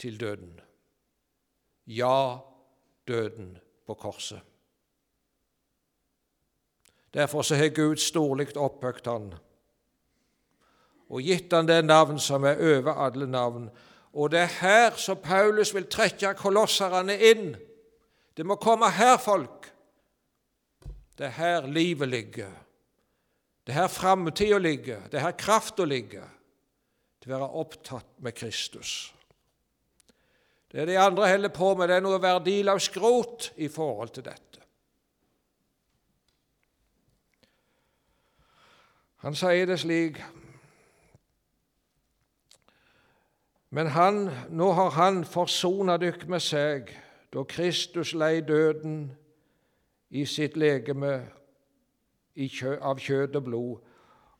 til 0.00 0.20
døden. 0.20 0.60
Ja, 1.86 2.38
døden 3.08 3.58
på 3.86 3.94
korset. 3.94 4.49
Derfor 7.14 7.42
så 7.42 7.56
har 7.58 7.72
Gud 7.74 7.96
storlig 7.96 8.56
opphøgt 8.56 9.06
han 9.06 9.32
og 11.10 11.26
gitt 11.26 11.52
han 11.52 11.66
det 11.66 11.82
navn 11.84 12.20
som 12.22 12.44
er 12.46 12.60
over 12.62 12.94
alle 13.06 13.26
navn. 13.26 13.66
Og 14.14 14.30
det 14.30 14.44
er 14.44 14.56
her 14.60 14.98
som 14.98 15.18
Paulus 15.22 15.74
vil 15.74 15.88
trekke 15.90 16.36
kolosserne 16.38 17.16
inn. 17.30 17.54
Det 18.34 18.46
må 18.46 18.56
komme 18.62 18.90
her, 18.94 19.16
folk. 19.18 19.66
Det 21.18 21.26
er 21.26 21.36
her 21.36 21.66
livet 21.66 22.08
ligger. 22.08 22.52
Det 23.66 23.74
er 23.74 23.82
her 23.82 23.92
framtida 23.92 24.58
ligger. 24.58 25.02
Det 25.10 25.18
er 25.18 25.26
her 25.26 25.38
krafta 25.38 25.84
ligger. 25.84 26.28
Til 27.20 27.32
å 27.32 27.36
være 27.36 27.50
opptatt 27.60 28.14
med 28.24 28.34
Kristus. 28.38 29.12
Det 30.70 30.80
er 30.80 30.86
de 30.86 30.98
andre 31.02 31.28
holder 31.28 31.52
på 31.52 31.74
med, 31.74 31.90
det 31.90 31.98
er 31.98 32.04
noe 32.06 32.22
verdiløst 32.22 32.92
skrot 32.92 33.50
i 33.58 33.68
forhold 33.68 34.14
til 34.14 34.24
dette. 34.24 34.49
Han 39.20 39.34
sier 39.36 39.66
det 39.68 39.76
slik 39.82 40.20
Men 43.70 43.86
han, 43.86 44.30
nå 44.50 44.72
har 44.72 44.90
han 44.96 45.20
forsona 45.24 45.94
dykk 46.00 46.24
med 46.26 46.42
seg, 46.42 46.88
da 47.30 47.44
Kristus 47.46 48.10
lei 48.18 48.40
døden 48.42 49.04
i 50.10 50.24
sitt 50.26 50.56
legeme 50.58 51.12
av 52.82 52.98
kjøtt 52.98 53.36
og 53.38 53.44
blod. 53.46 53.76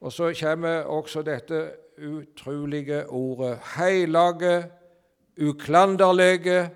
Og 0.01 0.13
så 0.13 0.33
kommer 0.41 0.89
også 0.91 1.23
dette 1.23 1.61
utrolige 2.01 3.05
ordet 3.07 3.61
heilage, 3.77 4.65
uklanderlige 5.39 6.71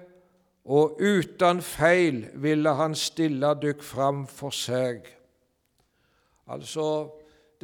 og 0.64 1.00
uten 1.00 1.58
feil 1.64 2.26
ville 2.38 2.76
han 2.78 2.94
stille 2.94 3.50
dykk 3.58 3.82
fram 3.82 4.26
for 4.30 4.54
seg. 4.54 5.08
Altså 6.46 6.86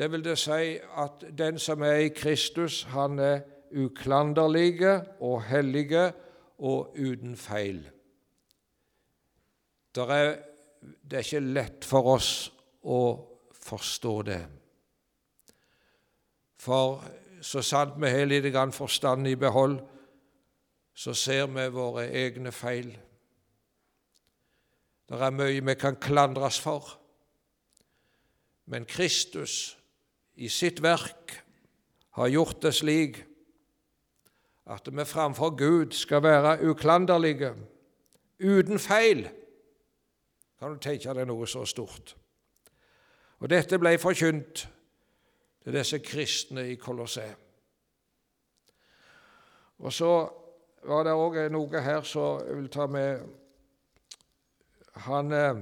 det 0.00 0.06
vil 0.08 0.22
det 0.24 0.38
si 0.40 0.78
at 0.80 1.24
den 1.36 1.58
som 1.60 1.82
er 1.84 2.06
i 2.06 2.12
Kristus, 2.16 2.82
han 2.88 3.18
er 3.18 3.42
uklanderlige 3.76 4.94
og 5.20 5.42
hellige 5.44 6.12
og 6.58 6.94
uten 6.96 7.36
feil. 7.36 7.82
Er, 9.96 10.38
det 10.80 11.18
er 11.18 11.26
ikke 11.26 11.40
lett 11.40 11.84
for 11.84 12.08
oss 12.14 12.30
å 12.80 13.00
forstå 13.52 14.14
det. 14.24 14.40
For 16.56 17.02
så 17.44 17.60
sant 17.60 17.98
vi 18.00 18.08
har 18.08 18.24
litt 18.24 18.56
forstand 18.72 19.28
i 19.28 19.34
behold, 19.36 19.76
så 20.94 21.12
ser 21.12 21.44
vi 21.52 21.66
våre 21.68 22.06
egne 22.08 22.52
feil. 22.52 22.88
Det 25.08 25.20
er 25.20 25.36
mye 25.36 25.60
vi 25.60 25.76
kan 25.76 26.00
klandres 26.00 26.56
for. 26.60 26.88
Men 28.64 28.88
Kristus 28.88 29.76
i 30.40 30.48
sitt 30.48 30.80
verk 30.82 31.34
har 32.16 32.32
gjort 32.32 32.62
det 32.64 32.72
slik 32.74 33.20
at 34.70 34.88
vi 34.88 35.04
framfor 35.04 35.52
Gud 35.58 35.92
skal 35.92 36.22
være 36.22 36.70
uklanderlige, 36.70 37.54
uten 38.40 38.78
feil. 38.78 39.28
Kan 40.58 40.72
du 40.72 40.80
tenke 40.80 41.14
deg 41.16 41.26
noe 41.28 41.48
så 41.48 41.64
stort? 41.68 42.14
Og 43.40 43.50
Dette 43.50 43.78
ble 43.80 43.96
forkynt 43.98 44.66
til 45.64 45.76
disse 45.76 45.98
kristne 46.04 46.68
i 46.70 46.76
Kolosseum. 46.80 47.40
Og 49.80 49.92
så 49.92 50.12
var 50.84 51.04
det 51.04 51.16
òg 51.16 51.36
noe 51.52 51.82
her 51.84 52.04
som 52.04 52.40
jeg 52.44 52.56
vil 52.56 52.72
ta 52.72 52.86
med 52.86 53.28
Han 55.06 55.32
eh, 55.32 55.60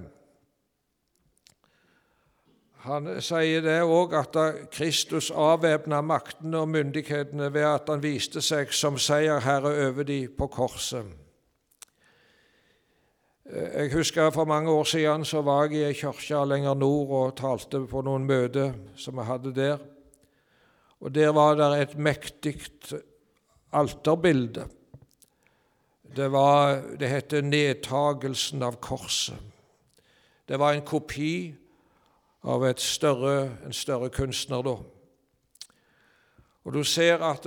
han 2.78 3.08
sier 3.24 3.62
det 3.64 3.80
òg 3.82 4.12
at 4.14 4.36
Kristus 4.70 5.32
avvæpna 5.34 5.98
maktene 6.06 6.60
og 6.62 6.68
myndighetene 6.70 7.50
ved 7.54 7.66
at 7.66 7.90
han 7.90 8.02
viste 8.02 8.42
seg 8.44 8.70
som 8.74 8.98
seierherre 9.02 9.72
over 9.88 10.06
de 10.06 10.20
på 10.30 10.46
korset. 10.46 11.06
Jeg 13.48 13.92
husker 13.94 14.30
For 14.30 14.44
mange 14.44 14.70
år 14.70 14.84
siden 14.84 15.24
så 15.24 15.42
var 15.42 15.64
jeg 15.64 15.72
i 15.72 15.84
ei 15.88 15.94
kirke 15.96 16.44
lenger 16.46 16.74
nord 16.74 17.10
og 17.10 17.36
talte 17.36 17.80
på 17.88 18.02
noen 18.04 18.26
møter 18.28 18.74
som 18.96 19.16
vi 19.16 19.24
hadde 19.24 19.54
der. 19.56 19.78
Og 21.00 21.14
Der 21.14 21.32
var 21.32 21.54
det 21.54 21.82
et 21.82 21.98
mektig 21.98 22.60
alterbilde. 23.72 24.68
Det, 26.16 26.32
var, 26.32 26.82
det 27.00 27.08
heter 27.08 27.42
'Nedtagelsen 27.42 28.62
av 28.62 28.76
korset'. 28.80 29.34
Det 30.48 30.58
var 30.58 30.72
en 30.72 30.82
kopi 30.82 31.54
av 32.42 32.74
større, 32.76 33.58
en 33.66 33.72
større 33.72 34.10
kunstner, 34.10 34.62
da. 34.62 34.76
Og 36.64 36.74
Du 36.74 36.84
ser 36.84 37.22
at 37.24 37.46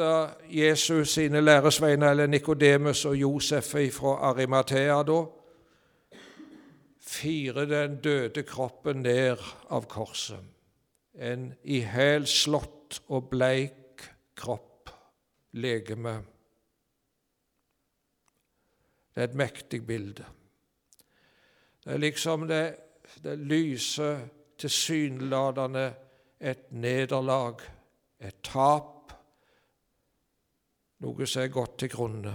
Jesus 0.50 1.10
sine 1.10 1.42
læresveiner, 1.42 2.10
eller 2.10 2.28
Nikodemus 2.28 3.06
og 3.06 3.16
Josef 3.16 3.76
fra 3.94 4.16
Arimathea, 4.32 5.04
da, 5.04 5.26
firer 7.02 7.66
den 7.66 8.02
døde 8.02 8.44
kroppen 8.44 9.04
ned 9.04 9.38
av 9.70 9.86
korset. 9.86 10.40
En 11.14 11.54
ihælslått 11.64 13.02
og 13.08 13.30
bleik 13.30 14.06
kropp, 14.36 14.90
legeme. 15.52 16.22
Det 19.16 19.22
er 19.22 19.28
et 19.28 19.36
mektig 19.36 19.84
bilde. 19.88 20.26
Det 21.84 21.94
er 21.94 21.98
liksom 21.98 22.48
det, 22.48 22.76
det 23.24 23.38
lyse, 23.40 24.16
tilsynelatende 24.62 25.90
et 26.42 26.72
nederlag, 26.72 27.62
et 28.22 28.38
tap, 28.44 29.14
noe 31.02 31.28
som 31.28 31.44
er 31.44 31.54
gått 31.54 31.78
til 31.82 31.92
grunne, 31.94 32.34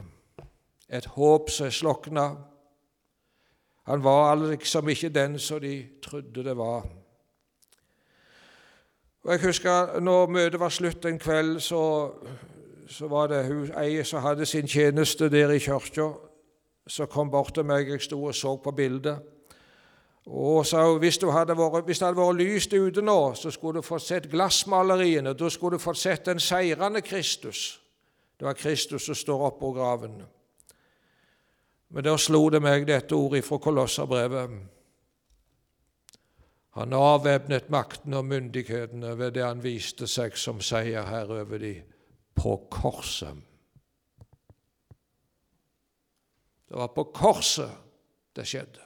et 0.89 1.07
håp 1.17 1.51
som 1.51 1.67
er 1.67 1.75
slokna. 1.75 2.27
Han 3.87 4.03
var 4.03 4.35
liksom 4.43 4.89
ikke 4.91 5.11
den 5.15 5.39
som 5.39 5.61
de 5.63 5.75
trodde 6.03 6.45
det 6.45 6.57
var. 6.59 6.87
Og 9.27 9.33
Jeg 9.33 9.43
husker 9.43 10.01
når 10.01 10.27
møtet 10.31 10.61
var 10.61 10.71
slutt 10.71 11.07
en 11.07 11.19
kveld, 11.19 11.61
så, 11.61 12.13
så 12.87 13.09
var 13.11 13.27
det 13.27 13.47
hun 13.47 13.71
ei 13.79 14.05
som 14.07 14.23
hadde 14.23 14.47
sin 14.47 14.69
tjeneste 14.71 15.31
der 15.31 15.51
i 15.51 15.59
kirka, 15.59 16.13
som 16.87 17.11
kom 17.11 17.31
bort 17.31 17.55
til 17.55 17.67
meg. 17.67 17.91
Jeg 17.91 18.07
sto 18.07 18.21
og 18.23 18.35
så 18.35 18.55
på 18.63 18.71
bildet. 18.71 19.36
Og 20.27 20.67
så, 20.67 20.99
hvis, 20.99 21.21
vært, 21.23 21.85
hvis 21.87 22.01
det 22.01 22.07
hadde 22.09 22.19
vært 22.19 22.41
lyst 22.41 22.73
ute 22.75 23.03
nå, 23.03 23.35
så 23.39 23.51
skulle 23.55 23.79
du 23.79 23.87
fått 23.87 24.03
sett 24.03 24.31
glassmaleriene. 24.31 25.37
Da 25.39 25.51
skulle 25.51 25.79
du 25.79 25.83
fått 25.83 26.01
sett 26.01 26.25
den 26.27 26.43
seirende 26.43 27.03
Kristus. 27.03 27.81
Det 28.37 28.45
var 28.45 28.59
Kristus 28.59 29.07
som 29.07 29.15
står 29.15 29.45
oppå 29.53 29.71
graven. 29.73 30.19
Men 31.89 32.05
da 32.05 32.17
slo 32.19 32.49
det 32.51 32.61
meg 32.61 32.89
dette 32.89 33.15
ordet 33.15 33.45
fra 33.47 33.61
Kolosserbrevet. 33.63 34.57
Han 36.77 36.93
avvæpnet 36.93 37.71
makten 37.73 38.19
og 38.19 38.27
myndighetene 38.29 39.15
ved 39.17 39.39
det 39.39 39.45
han 39.47 39.63
viste 39.65 40.09
seg 40.11 40.35
som 40.37 40.59
seierherre 40.61 41.39
over 41.47 41.63
de 41.63 41.73
på 42.37 42.57
korset. 42.69 43.39
Det 46.67 46.77
var 46.77 46.91
på 46.93 47.07
korset 47.15 47.71
det 48.37 48.45
skjedde. 48.51 48.86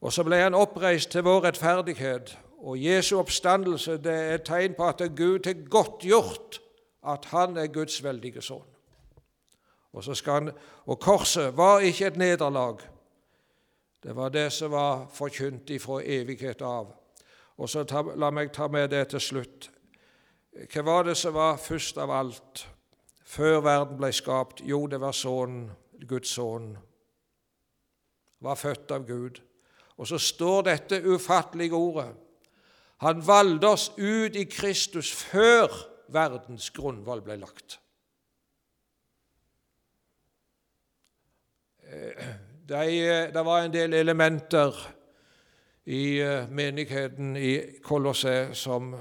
Og 0.00 0.12
så 0.12 0.24
ble 0.24 0.36
han 0.36 0.54
oppreist 0.54 1.10
til 1.10 1.26
vår 1.26 1.44
rettferdighet. 1.48 2.38
Og 2.58 2.78
Jesu 2.84 3.18
oppstandelse 3.18 3.98
det 4.02 4.14
er 4.14 4.34
et 4.34 4.46
tegn 4.46 4.74
på 4.74 4.86
at 4.88 5.02
Gud 5.16 5.46
har 5.46 5.68
godtgjort 5.70 6.60
at 7.06 7.24
han 7.24 7.56
er 7.56 7.66
Guds 7.66 8.02
veldige 8.04 8.42
sønn. 8.42 8.66
Og, 9.92 10.04
han, 10.26 10.50
og 10.86 11.00
korset 11.00 11.56
var 11.56 11.78
ikke 11.78 12.06
et 12.06 12.16
nederlag. 12.16 12.78
Det 14.02 14.16
var 14.16 14.28
det 14.28 14.52
som 14.52 14.70
var 14.70 15.06
forkynt 15.14 15.70
ifra 15.70 16.02
evighet 16.04 16.62
av. 16.62 16.92
Og 17.58 17.68
så 17.68 17.82
ta, 17.84 18.02
La 18.14 18.30
meg 18.30 18.52
ta 18.54 18.68
med 18.68 18.90
det 18.90 19.08
til 19.10 19.20
slutt. 19.20 19.70
Hva 20.72 20.82
var 20.82 21.08
det 21.08 21.16
som 21.16 21.34
var 21.34 21.58
først 21.58 21.98
av 21.98 22.10
alt 22.10 22.68
før 23.24 23.60
verden 23.66 23.98
ble 23.98 24.12
skapt? 24.14 24.62
Jo, 24.62 24.86
det 24.86 25.00
var 25.00 25.12
sønnen, 25.12 25.70
Guds 26.06 26.30
sønn. 26.34 26.76
Var 28.40 28.54
født 28.54 28.94
av 28.94 29.06
Gud. 29.06 29.42
Og 29.98 30.06
så 30.06 30.18
står 30.18 30.62
dette 30.70 31.02
ufattelige 31.04 31.74
ordet. 31.74 32.08
Han 33.02 33.22
valgte 33.26 33.68
oss 33.68 33.90
ut 33.98 34.36
i 34.36 34.46
Kristus 34.50 35.10
før 35.12 35.70
verdens 36.14 36.70
grunnvoll 36.74 37.22
ble 37.22 37.36
lagt. 37.38 37.78
Eh, 41.88 42.34
det 42.68 43.44
var 43.44 43.62
en 43.62 43.72
del 43.72 43.94
elementer 43.94 44.74
i 45.88 46.18
eh, 46.20 46.50
menigheten 46.50 47.36
i 47.36 47.80
Kolosset 47.82 48.56
som 48.56 48.92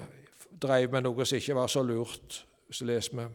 drev 0.62 0.92
med 0.94 1.04
noe 1.04 1.26
som 1.26 1.38
ikke 1.38 1.58
var 1.58 1.68
så 1.72 1.84
lurt, 1.84 2.46
så 2.72 2.86
leser 2.88 3.18
vi. 3.18 3.26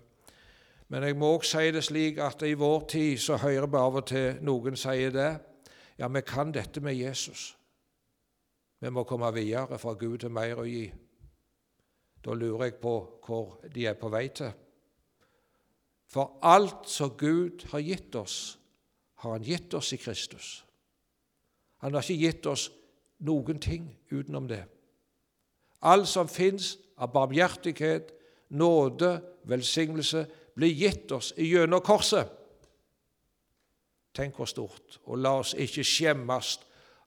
Men 0.93 1.07
jeg 1.07 1.17
må 1.17 1.35
også 1.37 1.59
si 1.59 1.73
det 1.73 1.85
slik 1.85 2.19
at 2.21 2.43
i 2.45 2.55
vår 2.59 2.87
tid 2.89 3.19
så 3.21 3.37
hører 3.41 3.67
vi 3.67 3.81
av 3.81 3.99
og 4.01 4.07
til 4.09 4.41
noen 4.45 4.77
sier 4.77 5.13
det. 5.15 5.31
Ja, 5.99 6.09
vi 6.09 6.21
kan 6.21 6.53
dette 6.53 6.81
med 6.81 6.95
Jesus. 6.95 7.57
Vi 8.81 8.91
må 8.91 9.05
komme 9.05 9.33
videre 9.35 9.79
fra 9.79 9.95
Gud 9.95 10.19
til 10.19 10.33
mer 10.35 10.59
å 10.59 10.67
gi. 10.67 10.89
Da 12.25 12.35
lurer 12.35 12.65
jeg 12.71 12.81
på 12.83 12.95
hvor 13.27 13.61
de 13.75 13.87
er 13.87 13.99
på 13.99 14.11
vei 14.11 14.29
til. 14.35 14.51
For 16.13 16.39
alt 16.43 16.89
som 16.91 17.15
Gud 17.19 17.65
har 17.71 17.81
gitt 17.81 18.15
oss, 18.15 18.59
har 19.23 19.33
Han 19.33 19.43
gitt 19.43 19.75
oss 19.75 19.93
i 19.93 19.97
Kristus. 19.97 20.65
Han 21.77 21.95
har 21.95 22.03
ikke 22.03 22.27
gitt 22.27 22.47
oss 22.47 22.71
noen 23.19 23.61
ting 23.61 23.87
utenom 24.11 24.49
det. 24.49 24.65
Alt 25.83 26.09
som 26.09 26.29
fins 26.29 26.77
av 26.97 27.13
barmhjertighet, 27.13 28.13
nåde, 28.49 29.21
velsignelse, 29.45 30.27
blir 30.55 30.75
gitt 30.75 31.13
oss 31.13 31.33
gjennom 31.37 31.81
korset. 31.81 32.29
Tenk 34.13 34.37
hvor 34.37 34.49
stort. 34.51 35.01
Og 35.09 35.19
la 35.19 35.39
oss 35.41 35.55
ikke 35.59 35.85
skjemmes 35.87 36.55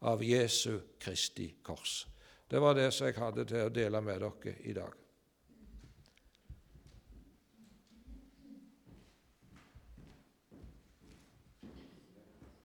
av 0.05 0.23
Jesu 0.25 0.79
Kristi 0.99 1.51
kors. 1.63 2.05
Det 2.49 2.61
var 2.61 2.77
det 2.77 2.91
som 2.93 3.07
jeg 3.07 3.17
hadde 3.17 3.45
til 3.49 3.65
å 3.65 3.73
dele 3.73 4.01
med 4.05 4.21
dere 4.21 4.55
i 4.65 4.73
dag. 4.73 5.04